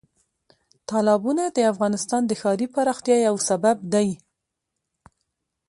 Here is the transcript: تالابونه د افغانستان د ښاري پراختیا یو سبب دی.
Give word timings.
تالابونه 0.89 1.43
د 1.55 1.59
افغانستان 1.71 2.21
د 2.27 2.31
ښاري 2.41 2.67
پراختیا 2.75 3.17
یو 3.27 3.35
سبب 3.47 3.77
دی. 3.93 4.09